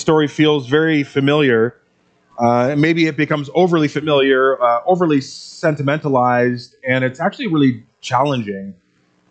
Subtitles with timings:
[0.00, 1.76] story feels very familiar.
[2.38, 8.74] Uh, maybe it becomes overly familiar, uh, overly sentimentalized, and it's actually really challenging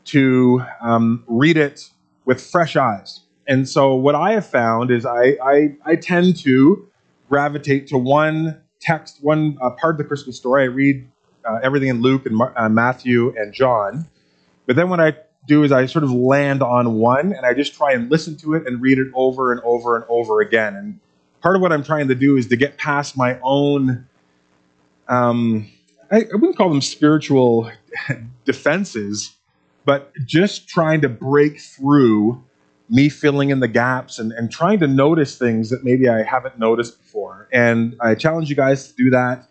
[0.05, 1.89] to um, read it
[2.25, 3.21] with fresh eyes.
[3.47, 6.87] And so, what I have found is I, I, I tend to
[7.29, 10.63] gravitate to one text, one uh, part of the Christmas story.
[10.63, 11.07] I read
[11.45, 14.07] uh, everything in Luke and Mar- uh, Matthew and John.
[14.67, 15.15] But then, when I
[15.49, 18.53] do is I sort of land on one and I just try and listen to
[18.53, 20.75] it and read it over and over and over again.
[20.75, 20.99] And
[21.41, 24.07] part of what I'm trying to do is to get past my own,
[25.09, 25.67] um,
[26.11, 27.71] I, I wouldn't call them spiritual
[28.45, 29.35] defenses,
[29.83, 32.41] but just trying to break through
[32.89, 36.57] me filling in the gaps and, and trying to notice things that maybe I haven't
[36.57, 37.47] noticed before.
[37.51, 39.47] And I challenge you guys to do that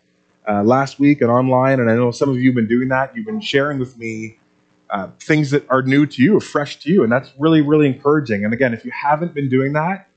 [0.47, 1.79] uh, last week and online.
[1.79, 3.15] And I know some of you have been doing that.
[3.15, 4.38] You've been sharing with me
[4.89, 8.43] uh, things that are new to you, fresh to you, and that's really, really encouraging.
[8.43, 10.07] And again, if you haven't been doing that,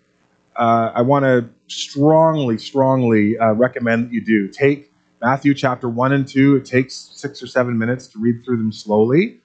[0.57, 4.49] uh, I want to strongly, strongly uh, recommend that you do.
[4.49, 6.57] Take Matthew chapter 1 and 2.
[6.57, 9.39] It takes six or seven minutes to read through them slowly.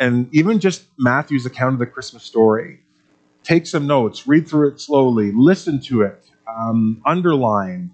[0.00, 2.80] And even just Matthew's account of the Christmas story.
[3.42, 7.90] Take some notes, read through it slowly, listen to it, um, underline.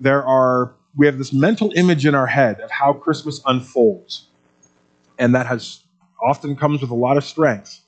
[0.00, 4.28] There are, we have this mental image in our head of how Christmas unfolds
[5.18, 5.80] and that has
[6.22, 7.80] often comes with a lot of strength.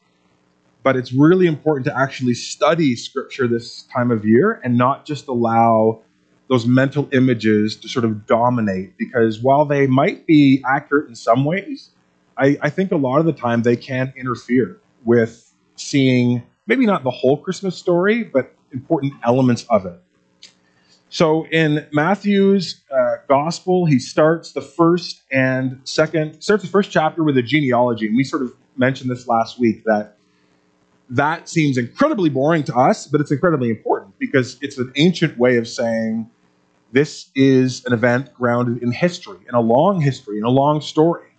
[0.82, 5.26] But it's really important to actually study scripture this time of year and not just
[5.26, 6.02] allow
[6.48, 11.44] those mental images to sort of dominate because while they might be accurate in some
[11.44, 11.90] ways,
[12.38, 17.02] I, I think a lot of the time they can interfere with seeing maybe not
[17.02, 20.00] the whole Christmas story, but important elements of it.
[21.16, 27.24] So in Matthew's uh, gospel, he starts the first and second, starts the first chapter
[27.24, 28.06] with a genealogy.
[28.06, 30.18] And we sort of mentioned this last week that
[31.08, 35.56] that seems incredibly boring to us, but it's incredibly important because it's an ancient way
[35.56, 36.28] of saying
[36.92, 41.30] this is an event grounded in history, in a long history, in a long story.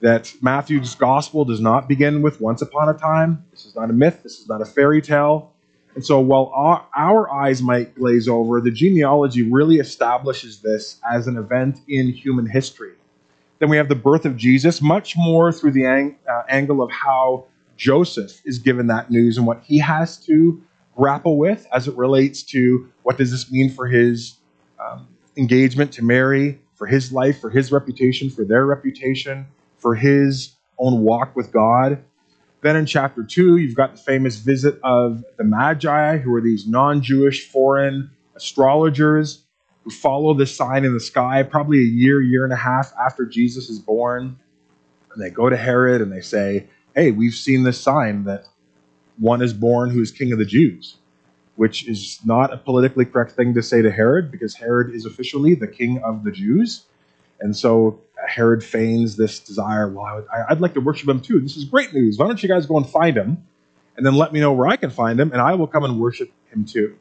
[0.00, 3.44] That Matthew's gospel does not begin with once upon a time.
[3.50, 4.22] This is not a myth.
[4.22, 5.52] This is not a fairy tale.
[5.98, 11.26] And so while our, our, eyes might glaze over, the genealogy really establishes this as
[11.26, 12.92] an event in human history.
[13.58, 16.92] Then we have the birth of Jesus, much more through the ang- uh, angle of
[16.92, 20.62] how Joseph is given that news and what he has to
[20.96, 24.36] grapple with as it relates to what does this mean for his
[24.78, 29.48] um, engagement to Mary, for his life, for his reputation, for their reputation,
[29.78, 32.04] for his own walk with God.
[32.60, 36.66] Then in chapter 2, you've got the famous visit of the Magi, who are these
[36.66, 39.44] non Jewish foreign astrologers
[39.84, 43.24] who follow this sign in the sky probably a year, year and a half after
[43.24, 44.38] Jesus is born.
[45.12, 48.46] And they go to Herod and they say, Hey, we've seen this sign that
[49.18, 50.96] one is born who is king of the Jews,
[51.56, 55.54] which is not a politically correct thing to say to Herod because Herod is officially
[55.54, 56.86] the king of the Jews.
[57.40, 59.88] And so Herod feigns this desire.
[59.88, 61.40] Well, I would like to worship him too.
[61.40, 62.18] This is great news.
[62.18, 63.46] Why don't you guys go and find him,
[63.96, 66.00] and then let me know where I can find him, and I will come and
[66.00, 66.96] worship him too.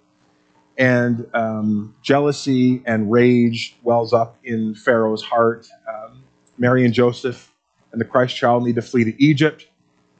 [0.77, 5.67] And um, jealousy and rage wells up in Pharaoh's heart.
[5.87, 6.23] Um,
[6.57, 7.51] Mary and Joseph
[7.91, 9.67] and the Christ child need to flee to Egypt.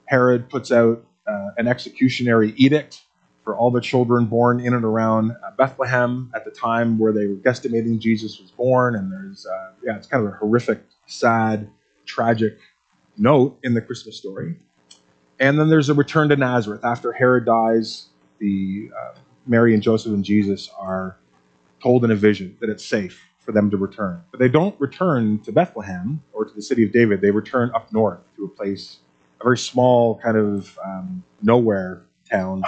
[0.06, 3.04] Herod puts out uh, an executionary edict
[3.48, 7.28] for all the children born in and around uh, Bethlehem at the time where they
[7.28, 8.94] were guesstimating Jesus was born.
[8.94, 11.70] And there's, uh, yeah, it's kind of a horrific, sad,
[12.06, 12.60] tragic
[13.18, 14.58] note in the Christmas story.
[15.40, 16.84] And then there's a return to Nazareth.
[16.84, 18.08] After Herod dies,
[18.40, 21.18] the uh, Mary and Joseph and Jesus are
[21.82, 24.22] told in a vision that it's safe for them to return.
[24.30, 27.22] But they don't return to Bethlehem or to the city of David.
[27.22, 28.98] They return up north to a place,
[29.40, 32.64] a very small kind of um, nowhere town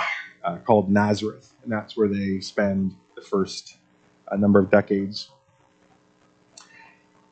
[0.49, 3.77] uh, called Nazareth, and that's where they spend the first
[4.31, 5.29] uh, number of decades.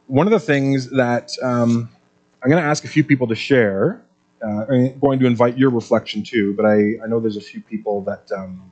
[0.08, 1.90] One of the things that um,
[2.44, 4.04] I'm going to ask a few people to share,
[4.44, 7.62] uh, I'm going to invite your reflection too, but I, I know there's a few
[7.62, 8.72] people that um,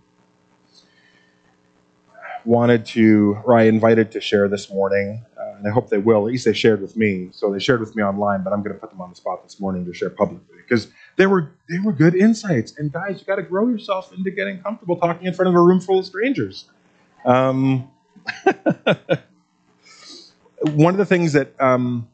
[2.45, 6.19] wanted to, or I invited to share this morning, uh, and I hope they will.
[6.19, 7.29] At least they shared with me.
[7.31, 9.43] So they shared with me online, but I'm going to put them on the spot
[9.43, 12.77] this morning to share publicly because they were they were good insights.
[12.77, 15.61] And guys, you got to grow yourself into getting comfortable talking in front of a
[15.61, 16.65] room full of strangers.
[17.25, 17.89] Um,
[20.73, 22.07] one of the things that, um,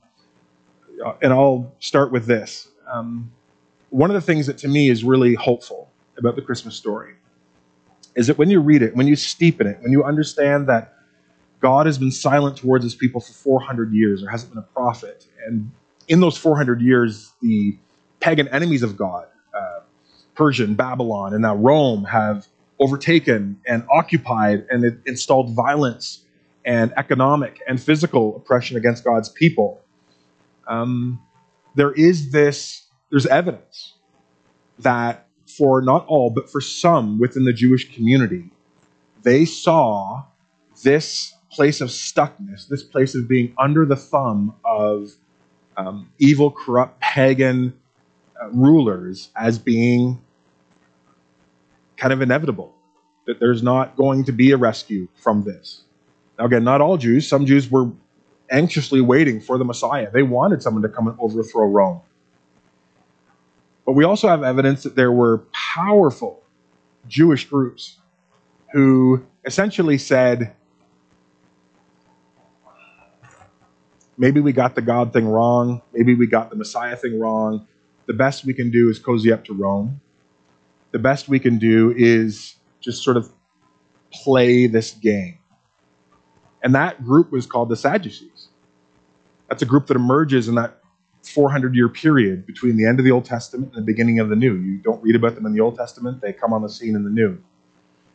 [1.21, 2.67] and I'll start with this.
[2.91, 3.31] Um,
[3.89, 7.15] one of the things that to me is really hopeful about the Christmas story
[8.15, 10.93] is that when you read it, when you steep in it, when you understand that
[11.59, 15.27] God has been silent towards his people for 400 years, or hasn't been a prophet,
[15.45, 15.71] and
[16.07, 17.77] in those 400 years, the
[18.21, 19.79] pagan enemies of God, uh,
[20.35, 22.47] Persian, Babylon, and now Rome have
[22.79, 26.23] overtaken and occupied, and installed violence
[26.65, 29.81] and economic and physical oppression against God's people.
[30.67, 31.21] Um,
[31.75, 33.93] there is this, there's evidence
[34.79, 35.27] that
[35.57, 38.49] for not all, but for some within the Jewish community,
[39.21, 40.23] they saw
[40.83, 45.11] this place of stuckness, this place of being under the thumb of
[45.77, 47.73] um, evil, corrupt, pagan
[48.51, 50.21] rulers as being
[51.97, 52.73] kind of inevitable,
[53.27, 55.83] that there's not going to be a rescue from this.
[56.39, 57.27] Now, again, not all Jews.
[57.27, 57.91] Some Jews were
[58.49, 60.09] anxiously waiting for the Messiah.
[60.11, 62.01] They wanted someone to come and overthrow Rome.
[63.85, 66.43] But we also have evidence that there were powerful
[67.07, 67.97] Jewish groups
[68.73, 70.55] who essentially said,
[74.17, 77.67] maybe we got the God thing wrong, maybe we got the Messiah thing wrong.
[78.11, 80.01] The best we can do is cozy up to Rome.
[80.91, 83.31] The best we can do is just sort of
[84.11, 85.37] play this game.
[86.61, 88.49] And that group was called the Sadducees.
[89.47, 90.81] That's a group that emerges in that
[91.23, 94.35] 400 year period between the end of the Old Testament and the beginning of the
[94.35, 94.55] New.
[94.55, 97.05] You don't read about them in the Old Testament, they come on the scene in
[97.05, 97.41] the New.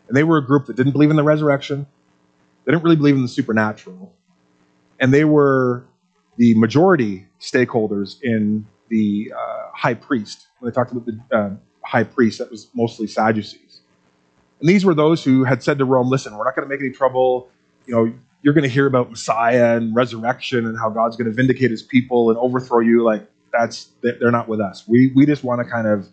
[0.09, 1.87] And they were a group that didn't believe in the resurrection,
[2.67, 4.13] they didn't really believe in the supernatural.
[5.01, 5.87] And they were
[6.37, 10.47] the majority stakeholders in the uh, high priest.
[10.59, 11.51] When they talked about the uh,
[11.83, 13.81] high priest, that was mostly Sadducees.
[14.61, 16.81] And these were those who had said to Rome, listen, we're not going to make
[16.81, 17.51] any trouble.
[17.87, 18.13] You know,
[18.43, 21.83] you're going to hear about Messiah and resurrection and how God's going to vindicate his
[21.83, 23.03] people and overthrow you.
[23.05, 24.87] Like, that's, they're not with us.
[24.87, 26.09] We, we just want to kind of,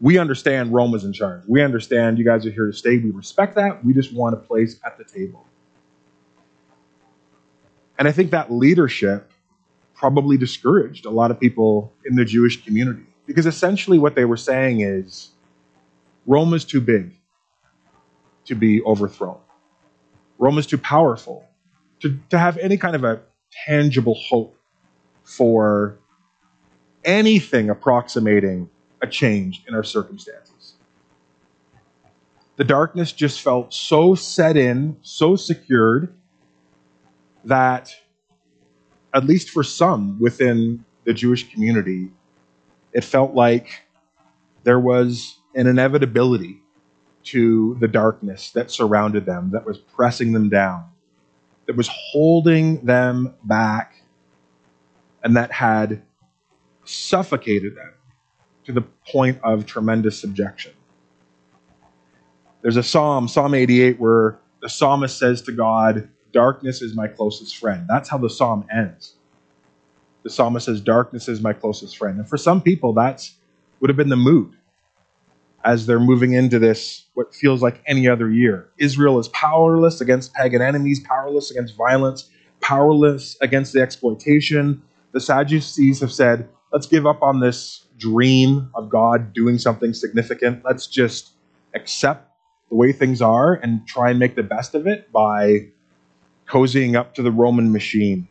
[0.00, 1.42] we understand Rome is in charge.
[1.46, 2.98] We understand you guys are here to stay.
[2.98, 3.84] We respect that.
[3.84, 5.46] We just want a place at the table.
[7.98, 9.30] And I think that leadership
[10.00, 14.38] probably discouraged a lot of people in the Jewish community because essentially what they were
[14.38, 15.28] saying is
[16.24, 17.12] Rome is too big
[18.46, 19.36] to be overthrown.
[20.38, 21.46] Rome is too powerful
[22.00, 23.20] to, to have any kind of a
[23.66, 24.56] tangible hope
[25.22, 25.98] for
[27.04, 28.70] anything approximating
[29.02, 30.76] a change in our circumstances.
[32.56, 36.14] The darkness just felt so set in, so secured,
[37.44, 37.94] that
[39.14, 42.10] at least for some within the Jewish community,
[42.92, 43.82] it felt like
[44.64, 46.60] there was an inevitability
[47.22, 50.84] to the darkness that surrounded them, that was pressing them down
[51.70, 54.02] that was holding them back
[55.22, 56.02] and that had
[56.84, 57.92] suffocated them
[58.64, 60.72] to the point of tremendous subjection.
[62.62, 67.56] There's a psalm, Psalm 88, where the psalmist says to God, Darkness is my closest
[67.56, 67.86] friend.
[67.88, 69.14] That's how the psalm ends.
[70.22, 72.18] The psalmist says, Darkness is my closest friend.
[72.18, 73.36] And for some people, that's
[73.80, 74.54] would have been the mood
[75.64, 78.70] as they're moving into this, what feels like any other year.
[78.78, 82.30] Israel is powerless against pagan enemies, powerless against violence,
[82.60, 84.82] powerless against the exploitation.
[85.12, 90.64] The Sadducees have said, let's give up on this dream of God doing something significant.
[90.64, 91.32] Let's just
[91.74, 92.30] accept
[92.70, 95.68] the way things are and try and make the best of it by
[96.50, 98.28] cozying up to the Roman machine.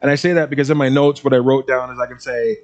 [0.00, 2.20] And I say that because in my notes, what I wrote down is I can
[2.20, 2.58] say,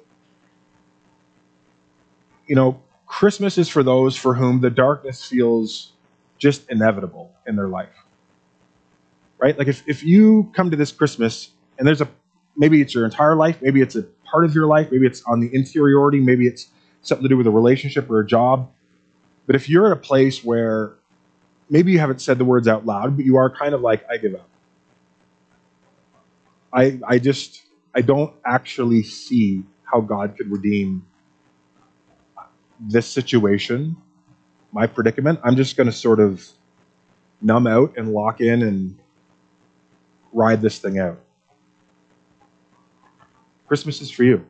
[2.47, 5.91] you know, Christmas is for those for whom the darkness feels
[6.37, 8.05] just inevitable in their life.
[9.37, 9.57] Right?
[9.57, 12.07] Like if, if you come to this Christmas and there's a
[12.55, 15.39] maybe it's your entire life, maybe it's a part of your life, maybe it's on
[15.39, 16.67] the interiority, maybe it's
[17.01, 18.71] something to do with a relationship or a job.
[19.47, 20.93] But if you're at a place where
[21.71, 24.17] maybe you haven't said the words out loud, but you are kind of like, I
[24.17, 24.47] give up.
[26.71, 27.63] I I just
[27.95, 31.05] I don't actually see how God could redeem
[32.79, 33.95] this situation,
[34.71, 36.47] my predicament, I'm just going to sort of
[37.41, 38.97] numb out and lock in and
[40.31, 41.19] ride this thing out.
[43.67, 44.45] Christmas is for you.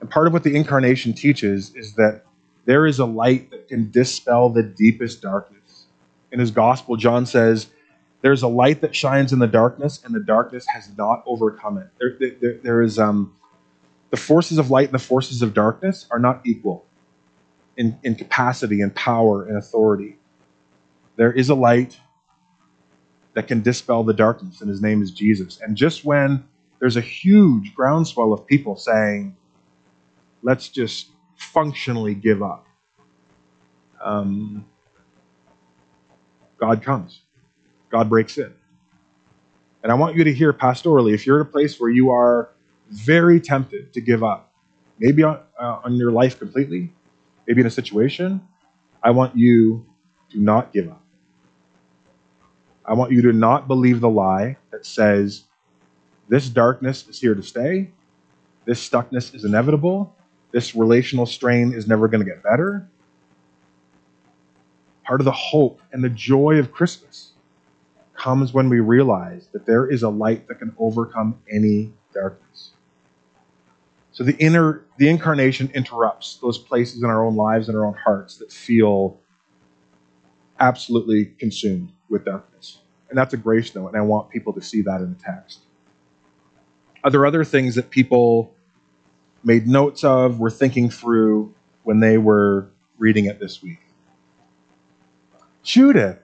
[0.00, 2.24] And part of what the incarnation teaches is that
[2.64, 5.86] there is a light that can dispel the deepest darkness.
[6.32, 7.68] In his gospel, John says,
[8.20, 11.88] There's a light that shines in the darkness, and the darkness has not overcome it.
[11.98, 13.34] There, there, there is um,
[14.10, 16.84] the forces of light and the forces of darkness are not equal
[17.76, 20.18] in, in capacity and power and authority.
[21.16, 21.98] There is a light
[23.34, 25.60] that can dispel the darkness, and his name is Jesus.
[25.60, 26.44] And just when
[26.80, 29.36] there's a huge groundswell of people saying,
[30.42, 31.08] let's just
[31.40, 32.66] functionally give up,
[34.02, 34.64] um,
[36.58, 37.22] God comes,
[37.90, 38.52] God breaks in.
[39.82, 42.50] And I want you to hear pastorally if you're at a place where you are
[42.90, 44.52] very tempted to give up,
[44.98, 46.92] maybe on, uh, on your life completely,
[47.46, 48.46] maybe in a situation,
[49.02, 49.86] I want you
[50.32, 51.02] to not give up.
[52.84, 55.44] I want you to not believe the lie that says
[56.28, 57.90] this darkness is here to stay,
[58.66, 60.14] this stuckness is inevitable,
[60.52, 62.88] this relational strain is never going to get better.
[65.04, 67.32] Part of the hope and the joy of Christmas
[68.14, 72.70] comes when we realize that there is a light that can overcome any darkness.
[74.12, 77.94] So the inner the incarnation interrupts those places in our own lives and our own
[77.94, 79.18] hearts that feel
[80.58, 82.80] absolutely consumed with darkness.
[83.08, 85.60] And that's a grace note, and I want people to see that in the text.
[87.02, 88.54] Are there other things that people
[89.44, 91.54] made notes of, were thinking through
[91.84, 93.78] when they were reading it this week?
[95.62, 96.18] Judith.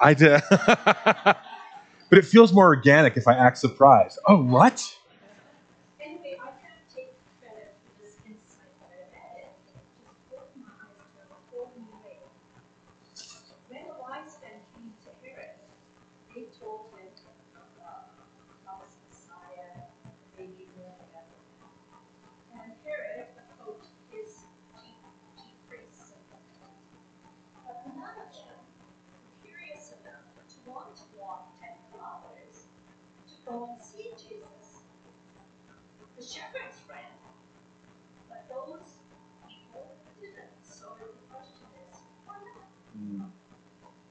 [0.00, 0.42] I did.
[0.50, 1.38] but
[2.12, 4.18] it feels more organic if I act surprised.
[4.26, 4.96] Oh, what?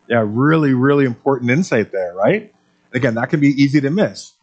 [0.08, 2.54] Yeah, really, really important insight there, right?
[2.94, 4.34] Again, that can be easy to miss.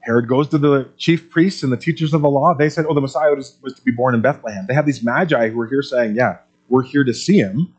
[0.00, 2.54] Herod goes to the chief priests and the teachers of the law.
[2.54, 4.64] They said, oh, the Messiah was, was to be born in Bethlehem.
[4.66, 7.74] They have these magi who are here saying, yeah, we're here to see him.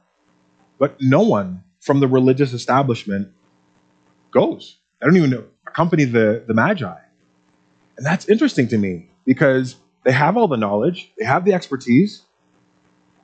[0.78, 3.30] But no one from the religious establishment
[4.30, 4.78] goes.
[5.02, 6.96] I don't even accompany the, the magi.
[7.98, 12.22] And that's interesting to me because they have all the knowledge, they have the expertise,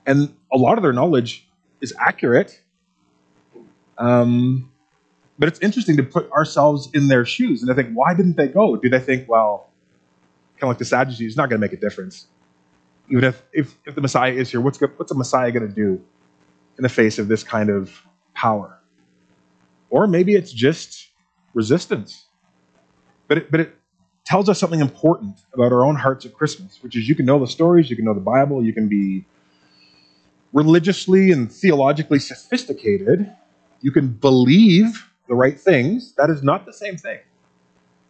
[0.06, 1.48] and a lot of their knowledge
[1.82, 2.62] is accurate
[3.98, 4.72] um,
[5.40, 8.48] but it's interesting to put ourselves in their shoes and I think, why didn't they
[8.48, 8.76] go?
[8.76, 9.70] Do they think, well,
[10.56, 12.28] kind of like the Sadducees, it's not going to make a difference.
[13.10, 16.04] Even if, if, if the Messiah is here, what's, what's a Messiah going to do
[16.78, 18.02] in the face of this kind of
[18.34, 18.80] power?
[19.90, 21.10] Or maybe it's just
[21.54, 22.26] resistance.
[23.28, 23.76] But it, but it
[24.26, 27.40] tells us something important about our own hearts at Christmas, which is you can know
[27.40, 29.26] the stories, you can know the Bible, you can be
[30.54, 33.32] religiously and theologically sophisticated,
[33.82, 36.14] you can believe the right things.
[36.14, 37.20] That is not the same thing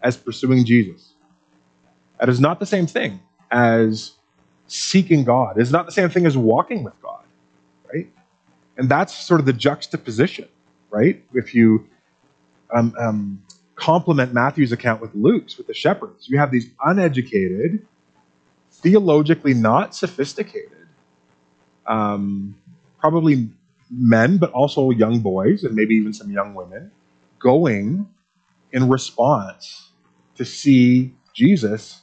[0.01, 1.13] as pursuing Jesus.
[2.19, 3.19] That is not the same thing
[3.51, 4.13] as
[4.67, 5.59] seeking God.
[5.59, 7.23] It's not the same thing as walking with God,
[7.93, 8.09] right?
[8.77, 10.47] And that's sort of the juxtaposition,
[10.89, 11.23] right?
[11.33, 11.87] If you
[12.73, 13.43] um, um,
[13.75, 17.85] complement Matthew's account with Luke's, with the shepherds, you have these uneducated,
[18.71, 20.87] theologically not sophisticated,
[21.85, 22.55] um,
[22.99, 23.49] probably
[23.91, 26.91] men, but also young boys and maybe even some young women
[27.39, 28.07] going
[28.71, 29.91] in response
[30.35, 32.01] to see Jesus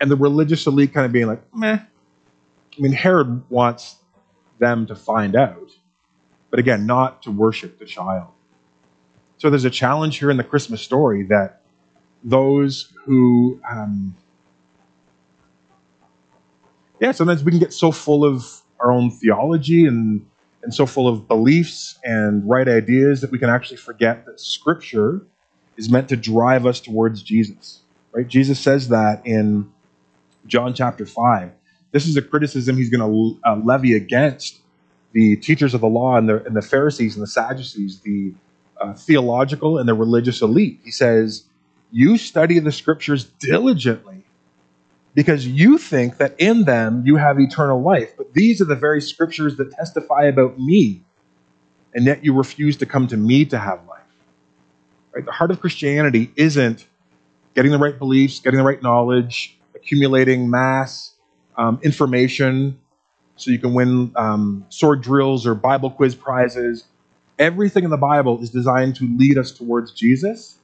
[0.00, 1.78] and the religious elite kind of being like, meh.
[1.78, 3.96] I mean, Herod wants
[4.58, 5.70] them to find out,
[6.50, 8.28] but again, not to worship the child.
[9.38, 11.62] So there's a challenge here in the Christmas story that
[12.22, 14.16] those who, um,
[17.00, 18.44] yeah, sometimes we can get so full of
[18.80, 20.26] our own theology and
[20.66, 25.24] and so full of beliefs and right ideas that we can actually forget that Scripture
[25.76, 27.82] is meant to drive us towards Jesus.
[28.10, 28.26] Right?
[28.26, 29.72] Jesus says that in
[30.48, 31.52] John chapter 5.
[31.92, 34.58] This is a criticism he's going to uh, levy against
[35.12, 38.34] the teachers of the law and the, and the Pharisees and the Sadducees, the
[38.80, 40.80] uh, theological and the religious elite.
[40.82, 41.44] He says,
[41.92, 44.15] You study the Scriptures diligently
[45.16, 48.12] because you think that in them you have eternal life.
[48.18, 51.02] But these are the very scriptures that testify about me,
[51.94, 54.02] and yet you refuse to come to me to have life.
[55.12, 55.24] Right?
[55.24, 56.86] The heart of Christianity isn't
[57.54, 61.14] getting the right beliefs, getting the right knowledge, accumulating mass
[61.56, 62.78] um, information
[63.36, 66.84] so you can win um, sword drills or Bible quiz prizes.
[67.38, 70.58] Everything in the Bible is designed to lead us towards Jesus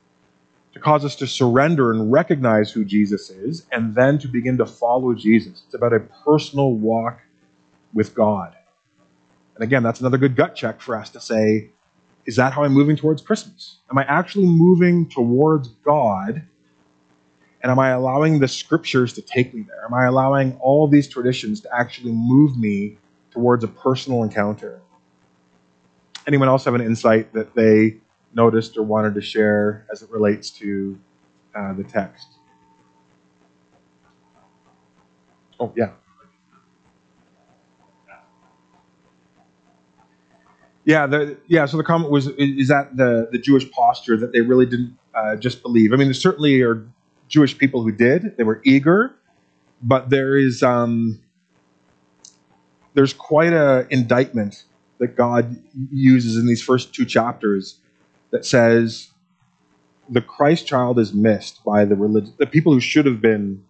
[0.72, 4.66] to cause us to surrender and recognize who Jesus is, and then to begin to
[4.66, 5.62] follow Jesus.
[5.66, 7.20] It's about a personal walk
[7.92, 8.54] with God.
[9.54, 11.70] And again, that's another good gut check for us to say,
[12.24, 13.78] is that how I'm moving towards Christmas?
[13.90, 16.42] Am I actually moving towards God?
[17.62, 19.84] And am I allowing the scriptures to take me there?
[19.84, 22.96] Am I allowing all these traditions to actually move me
[23.30, 24.80] towards a personal encounter?
[26.26, 27.98] Anyone else have an insight that they
[28.34, 30.98] noticed or wanted to share as it relates to
[31.54, 32.28] uh, the text?
[35.60, 35.90] Oh, yeah.
[40.84, 41.66] Yeah, the, yeah.
[41.66, 45.36] So the comment was: is that the the Jewish posture that they really didn't uh,
[45.36, 45.92] just believe?
[45.92, 46.84] I mean, there certainly are
[47.28, 49.14] Jewish people who did; they were eager,
[49.80, 51.20] but there is um,
[52.94, 54.64] there's quite a indictment
[54.98, 55.56] that God
[55.92, 57.78] uses in these first two chapters
[58.32, 59.10] that says
[60.08, 63.64] the Christ child is missed by the religion, the people who should have been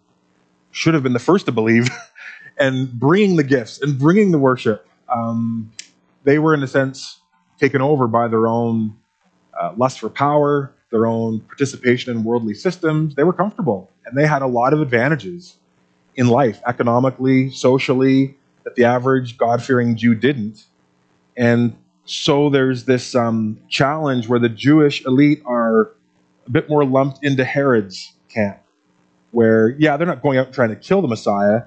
[0.71, 1.89] should have been the first to believe,
[2.57, 4.87] and bringing the gifts and bringing the worship.
[5.07, 5.71] Um,
[6.23, 7.19] they were, in a sense,
[7.59, 8.97] taken over by their own
[9.59, 13.15] uh, lust for power, their own participation in worldly systems.
[13.15, 15.57] They were comfortable, and they had a lot of advantages
[16.15, 20.65] in life, economically, socially, that the average God-fearing Jew didn't.
[21.35, 25.91] And so there's this um, challenge where the Jewish elite are
[26.45, 28.59] a bit more lumped into Herod's camp,
[29.31, 31.63] where, yeah, they're not going out trying to kill the Messiah,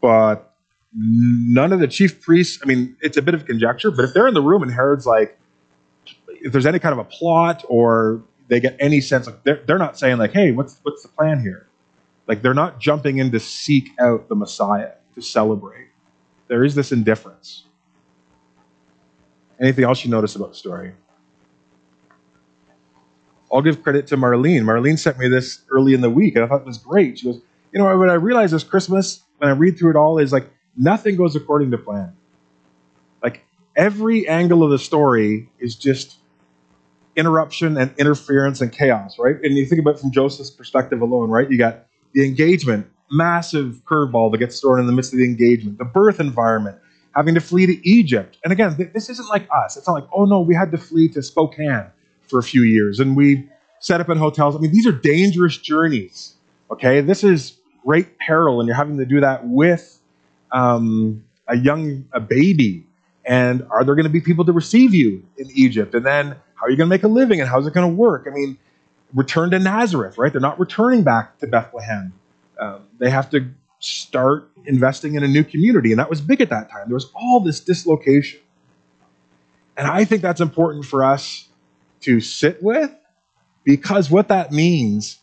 [0.00, 0.54] but
[0.94, 4.28] none of the chief priests, I mean, it's a bit of conjecture, but if they're
[4.28, 5.38] in the room and Herod's like,
[6.26, 9.78] if there's any kind of a plot or they get any sense, like they're, they're
[9.78, 11.66] not saying like, hey, what's, what's the plan here?
[12.26, 15.88] Like they're not jumping in to seek out the Messiah to celebrate.
[16.48, 17.64] There is this indifference.
[19.60, 20.92] Anything else you notice about the story?
[23.52, 24.62] I'll give credit to Marlene.
[24.62, 27.18] Marlene sent me this early in the week, and I thought it was great.
[27.18, 27.40] She goes,
[27.72, 30.50] You know, what I realized this Christmas, when I read through it all, is like
[30.76, 32.12] nothing goes according to plan.
[33.22, 36.18] Like every angle of the story is just
[37.16, 39.36] interruption and interference and chaos, right?
[39.42, 41.50] And you think about it from Joseph's perspective alone, right?
[41.50, 45.78] You got the engagement, massive curveball that gets thrown in the midst of the engagement,
[45.78, 46.78] the birth environment,
[47.18, 48.38] having to flee to Egypt.
[48.44, 49.76] And again, this isn't like us.
[49.76, 51.86] It's not like, oh no, we had to flee to Spokane
[52.28, 53.48] for a few years and we
[53.80, 54.54] set up in hotels.
[54.54, 56.34] I mean, these are dangerous journeys.
[56.70, 60.00] Okay, this is great peril, and you're having to do that with
[60.52, 62.86] um, a young a baby.
[63.24, 65.94] And are there going to be people to receive you in Egypt?
[65.94, 67.40] And then how are you going to make a living?
[67.40, 68.28] And how's it going to work?
[68.30, 68.56] I mean,
[69.12, 70.30] return to Nazareth, right?
[70.30, 72.12] They're not returning back to Bethlehem.
[72.60, 75.92] Um, they have to start investing in a new community.
[75.92, 76.84] And that was big at that time.
[76.86, 78.40] There was all this dislocation.
[79.76, 81.48] And I think that's important for us
[82.00, 82.90] to sit with
[83.64, 85.18] because what that means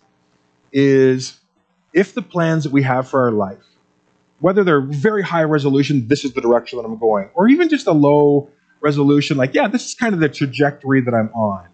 [0.71, 1.39] is
[1.93, 3.63] if the plans that we have for our life,
[4.39, 7.87] whether they're very high resolution, this is the direction that I'm going, or even just
[7.87, 8.49] a low
[8.81, 11.67] resolution, like, yeah, this is kind of the trajectory that I'm on.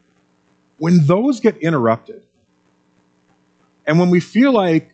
[0.78, 2.24] When those get interrupted,
[3.86, 4.94] and when we feel like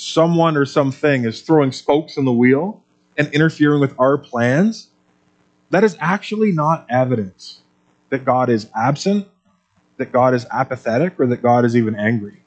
[0.00, 2.82] someone or something is throwing spokes in the wheel
[3.18, 4.88] and interfering with our plans,
[5.70, 7.60] that is actually not evidence
[8.08, 9.28] that God is absent,
[9.98, 12.42] that God is apathetic, or that God is even angry.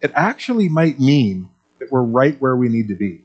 [0.00, 1.48] It actually might mean
[1.78, 3.22] that we're right where we need to be.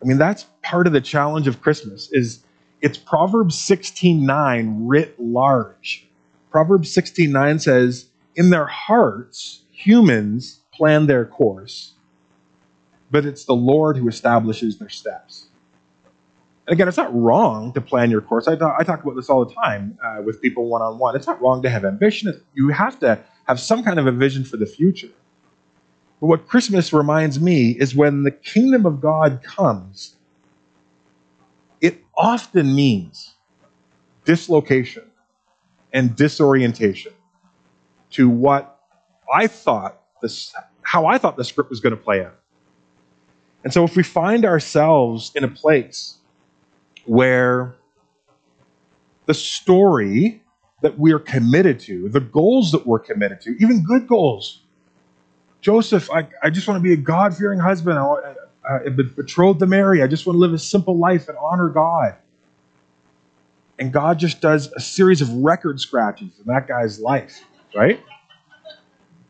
[0.00, 2.44] I mean, that's part of the challenge of Christmas is
[2.80, 6.08] it's Proverbs 16:9 writ large.
[6.50, 11.92] Proverbs 16:9 says, "In their hearts humans plan their course,
[13.08, 15.46] but it's the Lord who establishes their steps.
[16.66, 18.48] And again, it's not wrong to plan your course.
[18.48, 21.14] I talk, I talk about this all the time uh, with people one on one.
[21.14, 22.42] It's not wrong to have ambition.
[22.54, 25.10] You have to have some kind of a vision for the future.
[26.20, 30.16] But what Christmas reminds me is when the kingdom of God comes,
[31.80, 33.34] it often means
[34.24, 35.04] dislocation
[35.92, 37.12] and disorientation
[38.10, 38.80] to what
[39.32, 40.54] I thought this,
[40.92, 42.38] how I thought the script was going to play out.
[43.64, 46.18] And so if we find ourselves in a place
[47.06, 47.74] where
[49.24, 50.42] the story
[50.82, 54.60] that we're committed to, the goals that we're committed to, even good goals.
[55.62, 57.98] Joseph, I, I just want to be a God fearing husband.
[57.98, 58.34] I,
[58.68, 60.02] I, I betrothed to Mary.
[60.02, 62.16] I just want to live a simple life and honor God.
[63.78, 67.98] And God just does a series of record scratches in that guy's life, right?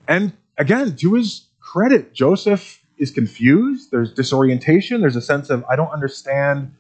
[0.09, 3.91] And again, to his credit, Joseph is confused.
[3.91, 5.01] There's disorientation.
[5.01, 6.75] There's a sense of, I don't understand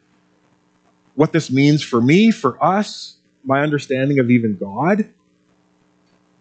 [1.14, 5.08] what this means for me, for us, my understanding of even God.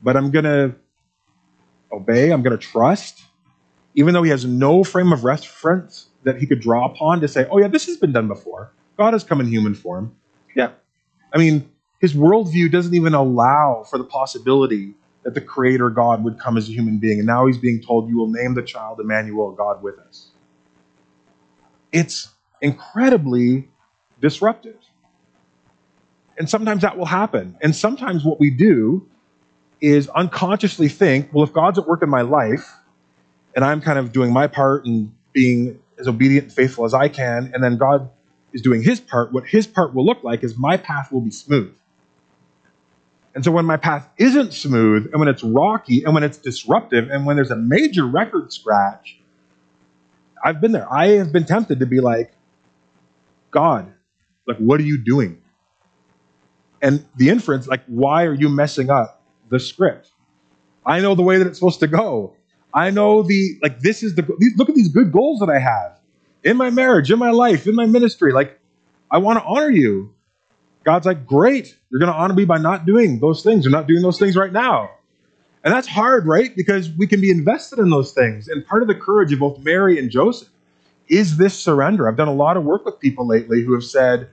[0.03, 0.75] But I'm going to
[1.93, 3.21] obey, I'm going to trust,
[3.95, 7.47] even though he has no frame of reference that he could draw upon to say,
[7.49, 8.73] oh, yeah, this has been done before.
[8.97, 10.13] God has come in human form.
[10.57, 10.71] Yeah.
[11.33, 16.39] I mean, his worldview doesn't even allow for the possibility that the creator God would
[16.39, 17.19] come as a human being.
[17.19, 20.31] And now he's being told, You will name the child Emmanuel, God with us.
[21.91, 22.29] It's
[22.61, 23.69] incredibly
[24.19, 24.77] disruptive.
[26.37, 27.57] And sometimes that will happen.
[27.61, 29.07] And sometimes what we do
[29.81, 32.71] is unconsciously think, well, if God's at work in my life
[33.55, 37.09] and I'm kind of doing my part and being as obedient and faithful as I
[37.09, 38.09] can, and then God
[38.53, 41.31] is doing his part, what his part will look like is my path will be
[41.31, 41.75] smooth.
[43.33, 47.09] And so when my path isn't smooth, and when it's rocky, and when it's disruptive,
[47.09, 49.19] and when there's a major record scratch,
[50.43, 50.91] I've been there.
[50.91, 52.33] I have been tempted to be like,
[53.51, 53.93] God,
[54.47, 55.41] like, what are you doing?
[56.81, 60.11] And the inference, like, why are you messing up the script?
[60.85, 62.35] I know the way that it's supposed to go.
[62.73, 64.25] I know the, like, this is the,
[64.57, 65.99] look at these good goals that I have
[66.43, 68.33] in my marriage, in my life, in my ministry.
[68.33, 68.59] Like,
[69.11, 70.15] I want to honor you.
[70.83, 71.77] God's like, great.
[71.89, 73.63] You're going to honor me by not doing those things.
[73.63, 74.91] You're not doing those things right now.
[75.63, 76.55] And that's hard, right?
[76.55, 78.47] Because we can be invested in those things.
[78.47, 80.49] And part of the courage of both Mary and Joseph
[81.07, 82.07] is this surrender.
[82.07, 84.29] I've done a lot of work with people lately who have said,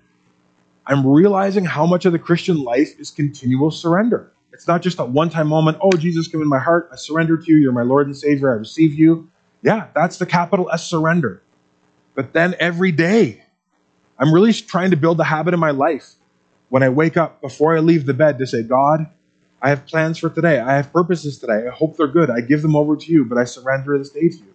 [0.86, 4.32] I'm realizing how much of the Christian life is continual surrender.
[4.54, 6.88] It's not just a one time moment, oh, Jesus, come in my heart.
[6.90, 7.58] I surrender to you.
[7.58, 8.50] You're my Lord and Savior.
[8.50, 9.28] I receive you.
[9.62, 11.42] Yeah, that's the capital S surrender.
[12.14, 13.42] But then every day,
[14.18, 16.14] I'm really trying to build the habit in my life
[16.68, 19.06] when I wake up before I leave the bed to say, God,
[19.60, 20.60] I have plans for today.
[20.60, 21.66] I have purposes today.
[21.66, 22.30] I hope they're good.
[22.30, 24.54] I give them over to you, but I surrender this day to you.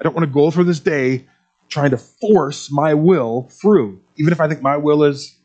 [0.00, 1.26] I don't want to go through this day
[1.68, 5.36] trying to force my will through, even if I think my will is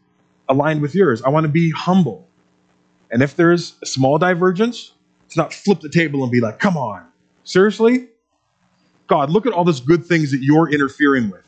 [0.47, 1.21] aligned with yours.
[1.21, 2.27] I want to be humble.
[3.11, 4.93] And if there's a small divergence,
[5.25, 7.05] it's not flip the table and be like, come on,
[7.43, 8.07] seriously?
[9.07, 11.43] God, look at all those good things that you're interfering with.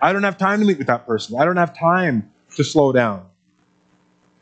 [0.00, 1.38] I don't have time to meet with that person.
[1.38, 3.26] I don't have time to slow down.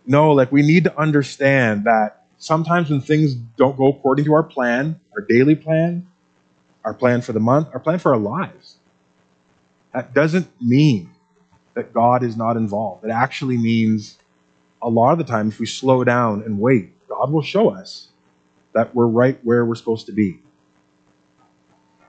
[0.07, 4.43] No, like we need to understand that sometimes when things don't go according to our
[4.43, 6.07] plan, our daily plan,
[6.85, 8.79] our plan for the month, our plan for our lives,
[9.95, 11.11] that doesn't mean
[11.75, 13.05] that God is not involved.
[13.05, 14.19] It actually means
[14.83, 18.09] a lot of the time, if we slow down and wait, God will show us
[18.75, 20.40] that we're right where we're supposed to be.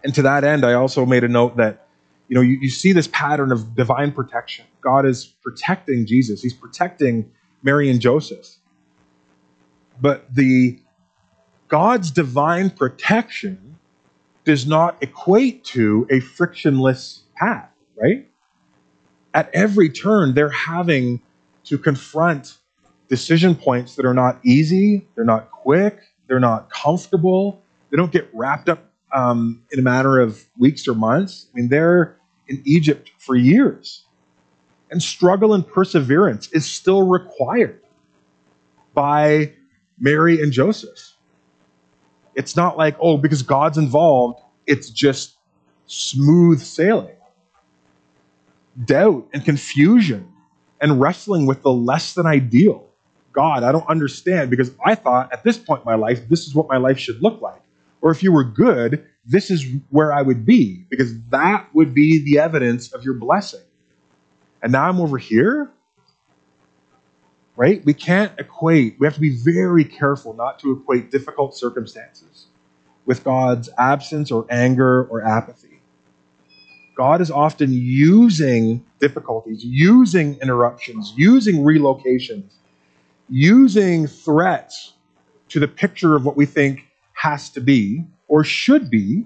[0.04, 1.88] And to that end, I also made a note that,
[2.28, 4.66] you know, you, you see this pattern of divine protection.
[4.82, 7.32] God is protecting Jesus, He's protecting
[7.66, 8.48] Mary and Joseph.
[10.00, 10.80] But the
[11.68, 13.78] God's divine protection
[14.46, 18.30] does not equate to a frictionless path, right?
[19.34, 21.22] At every turn, they're having
[21.66, 22.60] to confront
[23.10, 28.30] decision points that are not easy, they're not quick, they're not comfortable, they don't get
[28.34, 31.48] wrapped up um, in a matter of weeks or months.
[31.52, 34.05] I mean, they're in Egypt for years.
[34.92, 37.82] And struggle and perseverance is still required
[38.94, 39.54] by
[40.00, 41.14] Mary and Joseph.
[42.36, 45.36] It's not like, oh, because God's involved, it's just
[45.88, 47.16] smooth sailing.
[48.84, 50.32] Doubt and confusion
[50.82, 52.90] and wrestling with the less than ideal.
[53.32, 56.54] God, I don't understand because I thought at this point in my life, this is
[56.54, 57.62] what my life should look like.
[58.02, 62.24] Or if you were good, this is where I would be, because that would be
[62.24, 63.62] the evidence of your blessing.
[64.66, 65.70] And now I'm over here?
[67.56, 67.86] Right?
[67.86, 72.48] We can't equate, we have to be very careful not to equate difficult circumstances
[73.06, 75.82] with God's absence or anger or apathy.
[76.98, 82.54] God is often using difficulties, using interruptions, using relocations,
[83.30, 84.94] using threats
[85.50, 89.26] to the picture of what we think has to be or should be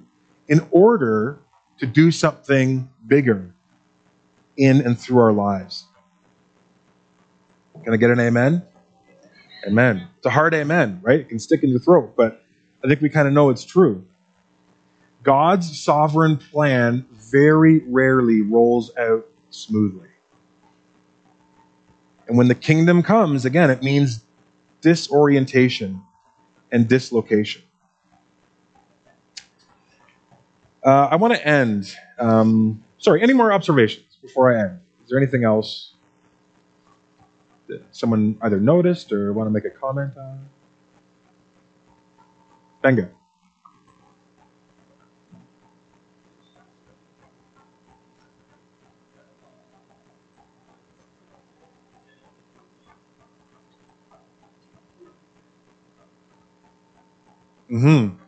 [0.50, 1.40] in order
[1.78, 3.56] to do something bigger
[4.60, 5.86] in and through our lives.
[7.84, 8.62] Can I get an amen?
[9.66, 10.08] Amen.
[10.18, 11.22] It's a hard amen, right?
[11.22, 12.44] It can stick in your throat, but
[12.84, 14.06] I think we kind of know it's true.
[15.24, 20.08] God's sovereign plan very rarely rolls out smoothly.
[22.28, 24.24] And when the kingdom comes, again, it means
[24.82, 26.02] disorientation
[26.72, 27.64] and dislocation.
[30.84, 31.96] Uh, I want to end.
[32.20, 34.80] Um, sorry, any more observations before I end?
[35.04, 35.94] Is there anything else
[37.68, 40.50] that someone either noticed or want to make a comment on?
[42.82, 43.10] Benga.
[57.72, 58.19] Mm-hmm.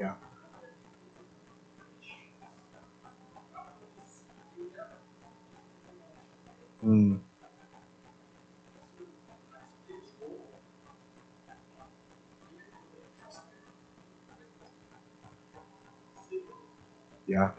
[0.00, 0.14] Yeah.
[6.80, 7.16] Hmm.
[17.26, 17.50] Yeah.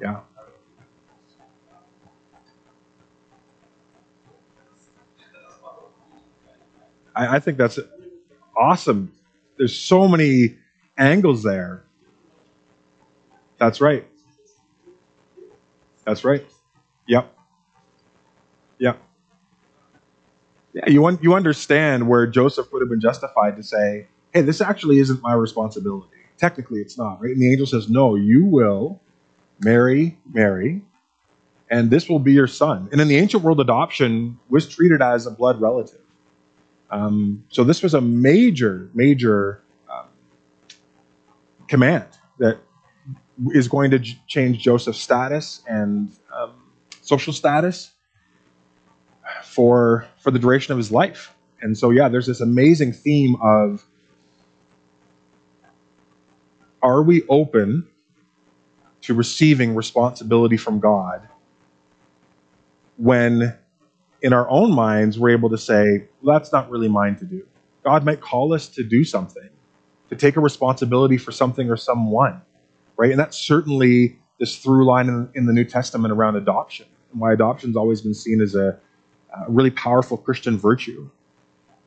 [0.00, 0.20] Yeah.
[7.14, 8.05] I, I think that's it
[8.56, 9.12] awesome.
[9.58, 10.56] There's so many
[10.98, 11.84] angles there.
[13.58, 14.06] That's right.
[16.04, 16.44] That's right.
[17.08, 17.32] Yep.
[18.78, 19.02] Yep.
[20.74, 24.60] Yeah, you, un- you understand where Joseph would have been justified to say, hey, this
[24.60, 26.08] actually isn't my responsibility.
[26.38, 27.32] Technically, it's not, right?
[27.32, 29.00] And the angel says, no, you will
[29.60, 30.82] marry Mary,
[31.70, 32.88] and this will be your son.
[32.92, 36.00] And in the ancient world, adoption was treated as a blood relative.
[36.90, 40.06] Um, so this was a major, major um,
[41.68, 42.06] command
[42.38, 42.58] that
[43.50, 46.52] is going to j- change Joseph's status and um,
[47.02, 47.92] social status
[49.42, 51.34] for for the duration of his life.
[51.60, 53.84] And so, yeah, there's this amazing theme of
[56.82, 57.88] are we open
[59.02, 61.28] to receiving responsibility from God
[62.96, 63.54] when
[64.22, 67.46] in our own minds we're able to say, well, that's not really mine to do.
[67.84, 69.48] God might call us to do something,
[70.10, 72.42] to take a responsibility for something or someone,
[72.96, 73.12] right?
[73.12, 77.32] And that's certainly this through line in, in the New Testament around adoption, and why
[77.32, 78.76] adoption's always been seen as a,
[79.34, 81.08] a really powerful Christian virtue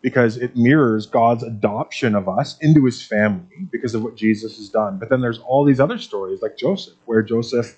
[0.02, 4.69] because it mirrors God's adoption of us into his family because of what Jesus has
[4.69, 4.99] done.
[4.99, 7.78] But then there's all these other stories like Joseph, where Joseph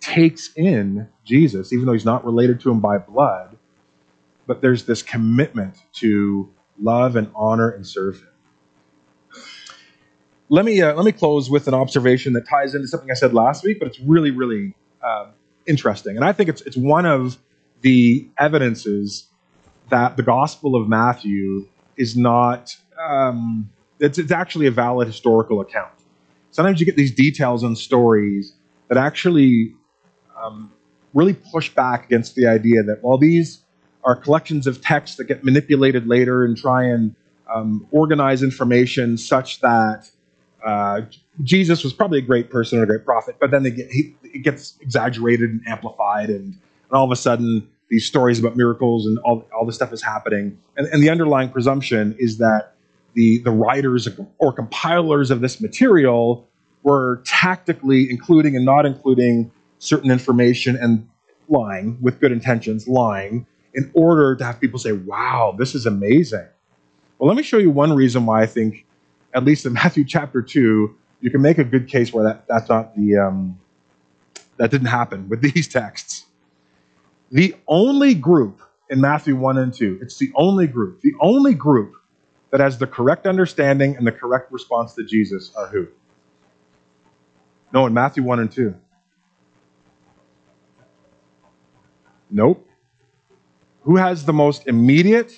[0.00, 3.56] takes in Jesus, even though he's not related to him by blood,
[4.46, 6.48] but there's this commitment to
[6.80, 8.28] love and honor and serve him.
[10.48, 13.32] Let me, uh, let me close with an observation that ties into something I said
[13.32, 15.28] last week, but it's really, really uh,
[15.66, 16.16] interesting.
[16.16, 17.38] And I think it's, it's one of
[17.80, 19.28] the evidences
[19.88, 25.92] that the Gospel of Matthew is not, um, it's, it's actually a valid historical account.
[26.50, 28.54] Sometimes you get these details on stories
[28.88, 29.74] that actually
[30.42, 30.70] um,
[31.14, 33.61] really push back against the idea that, well, these
[34.04, 37.14] are collections of texts that get manipulated later and try and
[37.52, 40.08] um, organize information such that
[40.64, 41.02] uh,
[41.42, 44.42] Jesus was probably a great person or a great prophet, but then get, he, it
[44.42, 49.18] gets exaggerated and amplified, and, and all of a sudden these stories about miracles and
[49.18, 50.58] all, all this stuff is happening.
[50.76, 52.74] And, and the underlying presumption is that
[53.14, 56.48] the, the writers or compilers of this material
[56.82, 61.08] were tactically including and not including certain information and
[61.48, 66.46] lying with good intentions, lying in order to have people say, wow, this is amazing.
[67.18, 68.84] Well, let me show you one reason why I think,
[69.34, 72.68] at least in Matthew chapter 2, you can make a good case where that, that's
[72.68, 73.58] not the, um,
[74.56, 76.26] that didn't happen with these texts.
[77.30, 81.94] The only group in Matthew 1 and 2, it's the only group, the only group
[82.50, 85.88] that has the correct understanding and the correct response to Jesus are who?
[87.72, 88.74] No, in Matthew 1 and 2.
[92.30, 92.68] Nope.
[93.82, 95.32] Who has the most immediate?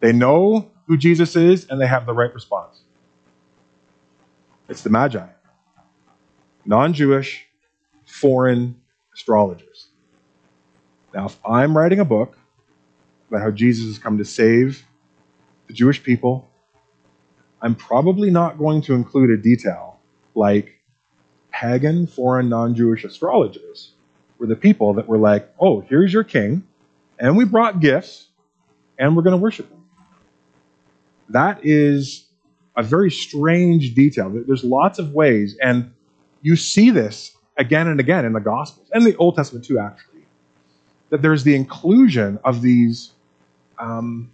[0.00, 2.82] They know who Jesus is and they have the right response.
[4.68, 5.26] It's the Magi,
[6.64, 7.46] non Jewish,
[8.04, 8.80] foreign
[9.14, 9.88] astrologers.
[11.14, 12.38] Now, if I'm writing a book
[13.28, 14.84] about how Jesus has come to save
[15.66, 16.50] the Jewish people,
[17.60, 19.98] I'm probably not going to include a detail
[20.34, 20.78] like
[21.50, 23.92] pagan, foreign, non Jewish astrologers
[24.38, 26.64] were the people that were like, oh, here's your king,
[27.18, 28.28] and we brought gifts,
[28.98, 29.84] and we're going to worship him.
[31.30, 32.26] That is
[32.76, 34.30] a very strange detail.
[34.46, 35.92] There's lots of ways, and
[36.42, 40.18] you see this again and again in the Gospels, and the Old Testament too, actually
[41.10, 43.12] that there's the inclusion of these,
[43.78, 44.30] um,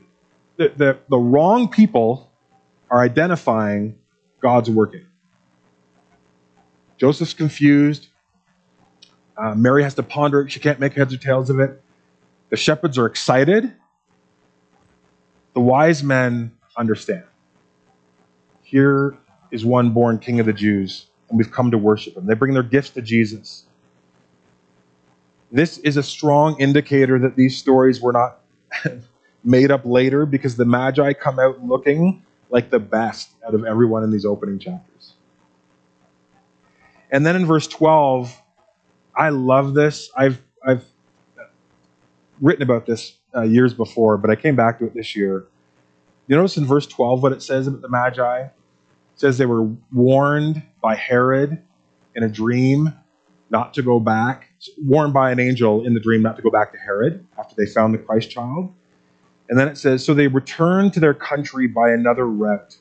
[0.57, 2.31] the, the, the wrong people
[2.90, 3.99] are identifying
[4.40, 5.07] God's working.
[6.99, 8.09] Joseph's confused.
[9.37, 10.53] Uh, Mary has to ponder it.
[10.53, 11.83] She can't make heads or tails of it.
[12.50, 13.72] The shepherds are excited.
[15.54, 17.24] The wise men understand.
[18.62, 19.16] Here
[19.50, 22.26] is one born king of the Jews, and we've come to worship him.
[22.26, 23.66] They bring their gifts to Jesus.
[25.52, 28.40] This is a strong indicator that these stories were not
[29.44, 34.02] made up later because the Magi come out looking like the best out of everyone
[34.02, 35.14] in these opening chapters.
[37.11, 38.37] And then in verse 12,
[39.14, 40.11] I love this.
[40.16, 40.85] I've, I've
[42.40, 45.47] written about this uh, years before, but I came back to it this year.
[46.27, 48.40] You notice in verse 12 what it says about the Magi?
[48.42, 48.51] It
[49.16, 51.62] says they were warned by Herod
[52.14, 52.92] in a dream
[53.51, 56.73] not to go back, warned by an angel in the dream not to go back
[56.73, 58.73] to Herod after they found the Christ child.
[59.49, 62.77] And then it says, So they returned to their country by another route.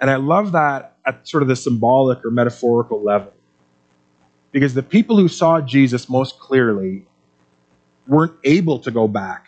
[0.00, 3.32] And I love that at sort of the symbolic or metaphorical level.
[4.52, 7.06] Because the people who saw Jesus most clearly
[8.06, 9.46] weren't able to go back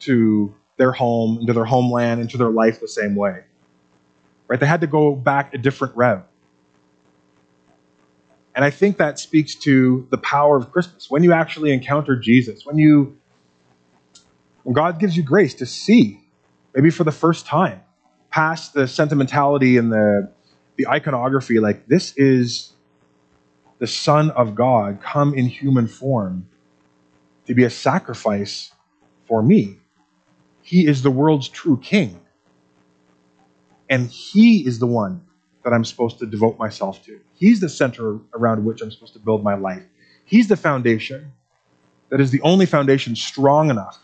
[0.00, 3.44] to their home, into their homeland, into their life the same way.
[4.48, 4.60] Right?
[4.60, 6.28] They had to go back a different route.
[8.54, 11.10] And I think that speaks to the power of Christmas.
[11.10, 13.18] When you actually encounter Jesus, when you
[14.62, 16.20] when God gives you grace to see,
[16.74, 17.82] maybe for the first time,
[18.30, 20.30] past the sentimentality and the
[20.76, 22.73] the iconography, like this is
[23.78, 26.48] the Son of God come in human form
[27.46, 28.72] to be a sacrifice
[29.26, 29.78] for me.
[30.62, 32.20] He is the world's true king.
[33.90, 35.22] And he is the one
[35.64, 37.20] that I'm supposed to devote myself to.
[37.34, 39.82] He's the center around which I'm supposed to build my life.
[40.24, 41.32] He's the foundation
[42.10, 43.98] that is the only foundation strong enough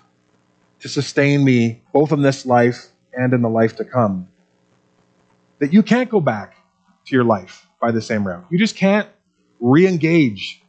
[0.80, 4.28] to sustain me both in this life and in the life to come.
[5.59, 6.56] That you can't go back
[7.06, 8.44] to your life by the same route.
[8.50, 9.09] You just can't
[9.61, 10.62] re engage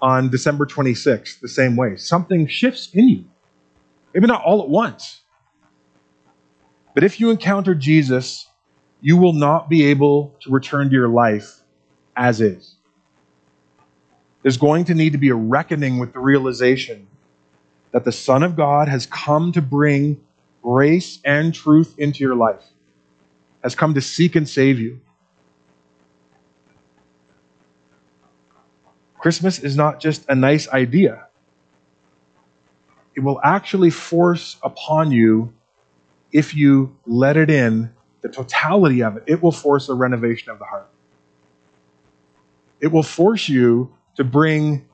[0.00, 1.96] on December 26th the same way.
[1.96, 3.24] Something shifts in you.
[4.14, 5.22] Maybe not all at once.
[6.94, 8.46] But if you encounter Jesus,
[9.00, 11.60] you will not be able to return to your life
[12.16, 12.76] as is.
[14.42, 17.08] There's going to need to be a reckoning with the realization
[17.92, 20.20] that the Son of God has come to bring
[20.62, 22.62] grace and truth into your life,
[23.62, 25.00] has come to seek and save you.
[29.26, 31.26] Christmas is not just a nice idea.
[33.16, 35.52] It will actually force upon you,
[36.30, 40.60] if you let it in, the totality of it, it will force a renovation of
[40.60, 40.88] the heart.
[42.80, 44.86] It will force you to bring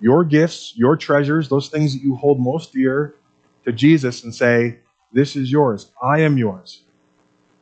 [0.00, 3.14] your gifts, your treasures, those things that you hold most dear
[3.64, 4.80] to Jesus and say,
[5.14, 5.90] This is yours.
[6.02, 6.82] I am yours.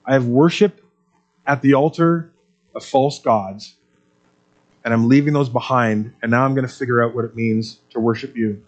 [0.04, 0.80] I have worshiped
[1.46, 2.32] at the altar
[2.74, 3.76] of false gods
[4.84, 7.80] and I'm leaving those behind, and now I'm going to figure out what it means
[7.90, 8.62] to worship you.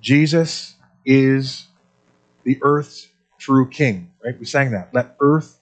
[0.00, 0.74] Jesus
[1.04, 1.68] is
[2.44, 4.38] the earth's true king, right?
[4.38, 4.90] We sang that.
[4.92, 5.60] Let earth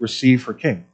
[0.00, 0.86] receive her king.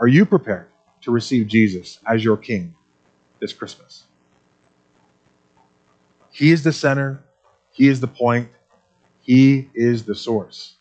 [0.00, 0.68] Are you prepared
[1.02, 2.74] to receive Jesus as your king
[3.40, 4.04] this Christmas?
[6.30, 7.24] He is the center,
[7.72, 8.48] He is the point,
[9.20, 10.77] He is the source.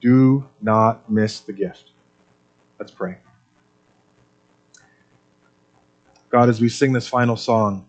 [0.00, 1.90] Do not miss the gift.
[2.78, 3.18] Let's pray.
[6.30, 7.88] God, as we sing this final song,